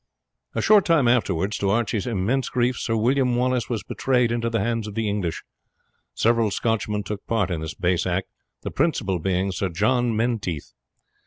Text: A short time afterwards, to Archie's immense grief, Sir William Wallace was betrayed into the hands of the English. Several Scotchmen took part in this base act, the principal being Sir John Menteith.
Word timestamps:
A 0.55 0.63
short 0.63 0.85
time 0.87 1.07
afterwards, 1.07 1.59
to 1.59 1.69
Archie's 1.69 2.07
immense 2.07 2.49
grief, 2.49 2.75
Sir 2.79 2.95
William 2.97 3.35
Wallace 3.35 3.69
was 3.69 3.83
betrayed 3.83 4.31
into 4.31 4.49
the 4.49 4.59
hands 4.61 4.87
of 4.87 4.95
the 4.95 5.07
English. 5.07 5.43
Several 6.15 6.49
Scotchmen 6.49 7.03
took 7.03 7.23
part 7.27 7.51
in 7.51 7.61
this 7.61 7.75
base 7.75 8.07
act, 8.07 8.27
the 8.63 8.71
principal 8.71 9.19
being 9.19 9.51
Sir 9.51 9.69
John 9.69 10.15
Menteith. 10.15 10.73